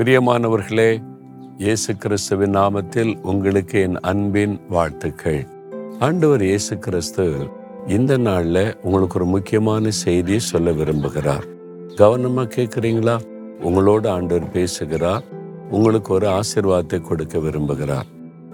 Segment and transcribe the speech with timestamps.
[0.00, 1.02] பிரியமானவர்களே
[1.58, 5.46] இயேசு கிறிஸ்துவின் நாமத்தில் உங்களுக்கு என் அன்பின் வாழ்த்துக்கள்.
[5.98, 7.34] ஆண்டவர் இயேசு கிறிஸ்து
[7.86, 11.42] இந்த நாளில் உங்களுக்கு ஒரு முக்கியமான செய்தியை சொல்ல விரும்புகிறார்.
[11.88, 13.20] கவனமா கேட்குறீங்களா
[13.62, 15.22] உங்களோட ஆண்டவர் பேசுகிறார்.
[15.70, 18.06] உங்களுக்கு ஒரு ஆசிர்வாதத்தை கொடுக்க விரும்புகிறார்.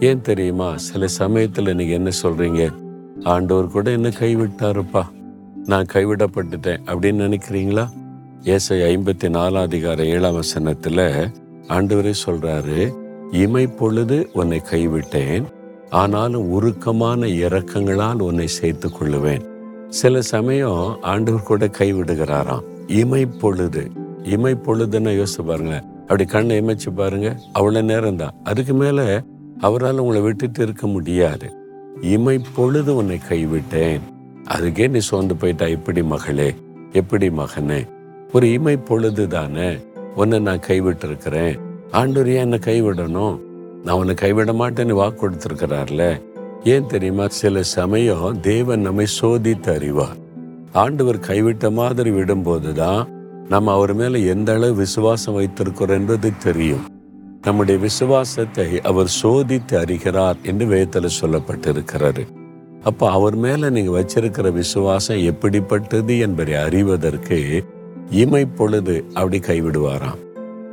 [0.00, 0.76] ஏன் தெரியுமா?
[0.76, 2.72] சில சமயத்தில் நீங்க என்ன சொல்றீங்க?
[3.24, 5.02] ஆண்டவர் கூட என்ன கைவிட்டாருப்பா.
[5.66, 7.88] நான் கைவிடப்பட்டுட்டேன் அப்படின்னு நினைக்கிறீங்களா?
[8.42, 11.30] ஏசை ஐம்பத்தி நாலாம் அதிகார ஏழாம் வசனத்துல
[11.68, 12.94] ஆண்டவரே சொல்றாரு
[13.32, 15.44] இமை பொழுது உன்னை கைவிட்டேன்
[15.90, 19.44] ஆனாலும் உருக்கமான இறக்கங்களால் உன்னை சேர்த்து கொள்ளுவேன்.
[19.88, 23.90] சில சமயம் ஆண்டவர் கூட கைவிடுகிறாராம் இமை பொழுது
[24.22, 28.34] இமை பொழுதுன்னு யோசிச்சு பாருங்க அப்படி கண்ணை இமைச்சு பாருங்க அவ்வளவு நேரம் தான்.
[28.44, 29.22] அதுக்கு மேல
[29.60, 31.52] அவரால் உங்களை விட்டுட்டு இருக்க முடியாது.
[32.00, 34.00] இமை பொழுது உன்னை கைவிட்டேன்.
[34.48, 36.54] அதுக்கே நீ சோர்ந்து போயிட்டா எப்படி மகளே?
[36.92, 37.86] எப்படி மகனே?
[38.34, 39.78] ஒரு இமை பொழுது தானே
[40.14, 41.60] உன்னை நான் கைவிட்டிருக்கிறேன்.
[41.90, 43.40] ஆண்டவர் ஏன் என்னை கைவிடணும்?
[43.84, 46.20] நான் உன்னை கைவிட மாட்டேன்னு வாக்கு கொடுத்துருக்கிறார்ல.
[46.64, 47.28] ஏன் தெரியுமா?
[47.28, 50.16] சில சமயம் தேவன் நம்மை சோதித்து அறிவார்.
[50.72, 53.08] ஆண்டவர் கைவிட்ட மாதிரி விடும்போது தான்
[53.48, 56.84] நம்ம அவர் மேல எந்த அளவு விசுவாசம் வைத்திருக்கிறோம் என்பது தெரியும்.
[57.42, 62.26] நம்முடைய விசுவாசத்தை அவர் சோதித்து அறிகிறார் என்று வேதத்தில் சொல்லப்பட்டிருக்கிறாரு
[62.82, 67.64] அப்போ அவர் மேல நீங்க வச்சிருக்கிற விசுவாசம் எப்படிப்பட்டது என்பதை அறிவதற்கு
[68.10, 70.20] இமை பொழுது அப்படி கைவிடுவாராம்.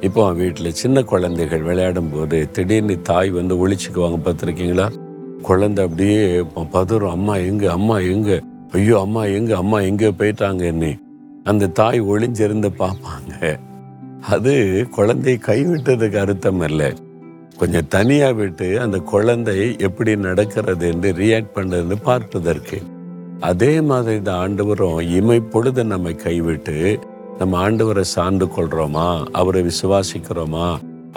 [0.00, 4.92] இப்போ வீட்டில் சின்ன குழந்தைகள் விளையாடும் போது திடீர்னு தாய் வந்து ஒழிச்சுக்குவாங்க பார்த்துருக்கீங்களா?
[5.42, 6.40] குழந்தை அப்படியே
[6.72, 7.10] பதறும்.
[7.10, 7.72] அம்மா எங்க?
[7.72, 8.40] அம்மா எங்க?
[8.72, 9.56] ஐயோ அம்மா எங்க?
[9.56, 11.00] அம்மா எங்க போயிட்டாங்கன்னு
[11.44, 13.58] அந்த தாய் ஒளிஞ்சிருந்து பார்ப்பாங்க.
[14.20, 16.94] அது குழந்தை கைவிட்டதுக்கு அர்த்தம் இல்லை.
[17.56, 22.82] கொஞ்சம் தனியா விட்டு அந்த குழந்தை எப்படி நடக்கிறது என்று ரியாக்ட் பண்றதுன்னு பார்ப்பதற்கு
[23.40, 26.98] அதே மாதிரி இந்த ஆண்டவரும் இமை பொழுது நம்மை கைவிட்டு
[27.40, 29.04] நம்ம ஆண்டவரை சார்ந்து கொள்றோமா?
[29.40, 30.66] அவரை விசுவாசிக்கிறோமா?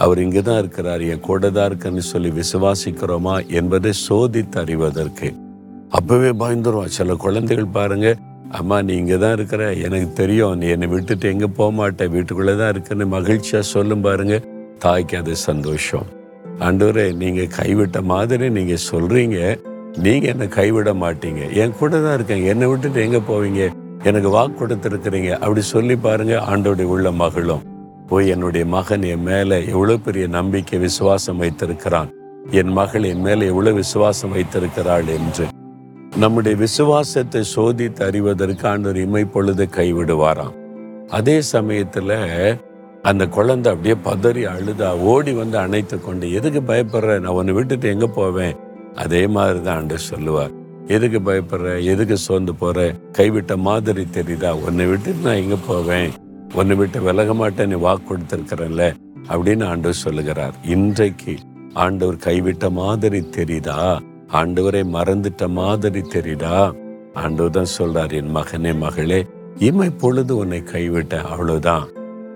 [0.03, 5.29] அவர் இங்கே தான் இருக்கிறார் என் கூட தான் இருக்குன்னு சொல்லி விசுவாசிக்கிறோமா என்பதை சோதித்து அறிவதற்கு.
[5.89, 6.93] அப்பவே பயந்துருவோம்.
[6.99, 8.15] சில குழந்தைகள் பாருங்க
[8.59, 10.55] அம்மா நீ இங்கே தான் இருக்கிற எனக்கு தெரியும்.
[10.61, 14.37] நீ என்னை விட்டுட்டு எங்கே போக மாட்டேன் வீட்டுக்குள்ளே தான் இருக்குன்னு மகிழ்ச்சியாக சொல்லும் பாருங்க.
[14.85, 16.07] தாய்க்கு அது சந்தோஷம்.
[16.65, 19.39] ஆண்டவரே நீங்கள் கைவிட்ட மாதிரி நீங்கள் சொல்கிறீங்க
[20.05, 21.43] நீங்கள் என்னை கைவிட மாட்டீங்க.
[21.61, 22.45] என் கூட தான் இருக்கேன்.
[22.51, 23.63] என்னை விட்டுட்டு எங்கே போவீங்க?
[24.09, 25.31] எனக்கு வாக்கு கொடுத்துருக்குறீங்க.
[25.43, 27.63] அப்படி சொல்லி பாருங்க ஆண்டோடைய உள்ள மகளும்.
[28.09, 32.09] போய் என்னுடைய மகன் என் மேலே எவ்வளோ பெரிய நம்பிக்கை விசுவாசம் வைத்திருக்கிறான்.
[32.51, 35.45] என் மகள் என் மேலே எவ்வளோ விசுவாசம் வைத்திருக்கிறாள் என்று.
[36.15, 40.57] நம்முடைய விசுவாசத்தை சோதித்து அறிவதற்கு ஆண்டவர் இமை பொழுது கைவிடுவாராம்.
[41.09, 42.11] அதே சமயத்துல
[43.01, 47.19] அந்த குழந்தை அப்படியே பதறி அழுதா ஓடி வந்து அணைத்து கொண்டு எதுக்கு பயப்படுற?
[47.19, 48.55] நான் உன்னை விட்டுட்டு எங்க போவேன்?
[48.95, 50.53] அதே மாதிரி தான் சொல்லுவார்.
[50.87, 51.83] எதுக்கு பயப்படுற?
[51.83, 52.95] எதுக்கு சோர்ந்து போற?
[53.17, 54.49] கைவிட்ட மாதிரி தெரியுதா?
[54.49, 56.11] உன்னை விட்டு நான் எங்க போவேன்?
[56.53, 58.93] உன்னை விட்டு விலக மாட்டேன் நீ வாக்கு கொடுத்திருக்கிறேன்ல
[59.27, 60.53] அப்படின்னு ஆண்டவர் சொல்லுகிறார்.
[60.65, 61.35] இன்றைக்கு
[61.73, 63.99] ஆண்டவர் கைவிட்ட மாதிரி தெரியுதா?
[64.27, 66.73] ஆண்டவரை மறந்துட்ட மாதிரி தெரியுதா?
[67.13, 69.25] ஆண்டவர் தான் சொல்றார் என் மகனே மகளே
[69.59, 71.89] இமை பொழுது உன்னை கைவிட்ட அவ்வளவுதான்.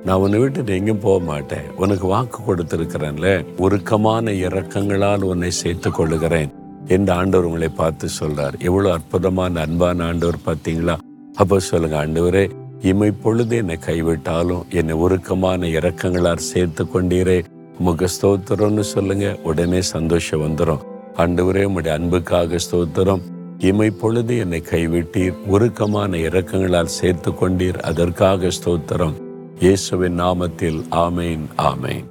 [0.06, 1.70] நான் உன்னை விட்டு எங்கேயும் போக மாட்டேன்.
[1.76, 3.46] உனக்கு வாக்கு கொடுத்திருக்கிறேன்ல.
[3.58, 6.52] உருக்கமான இறக்கங்களால் உன்னை சேர்த்து கொள்ளுகிறேன்.
[6.88, 8.56] என்று ஆண்டவர் உங்களை பார்த்து சொல்றார்.
[8.68, 10.96] எவ்வளவு அற்புதமான அன்பான ஆண்டவர் பார்த்தீங்களா?
[11.36, 12.46] அப்போ சொல்லுங்க ஆண்டவரே
[12.82, 17.38] இமை பொழுது என்னை கைவிட்டாலும் என்னை உருக்கமான இறக்கங்களால் சேர்த்து கொண்டீரே.
[17.80, 20.84] முக ஸ்தோத்திரம்னு சொல்லுங்க உடனே சந்தோஷம் வந்துடும்
[21.24, 23.24] ஆண்டவரே உம்முடைய அன்புக்காக ஸ்தோத்திரம்.
[23.70, 29.16] இமை பொழுது என்னை கைவிட்டீர் உருக்கமான இறக்கங்களால் சேர்த்து கொண்டீர் அதற்காக ஸ்தோத்திரம்.
[29.60, 32.06] இயேசுவின் நாமத்தில் ஆமேன் ஆமேன்.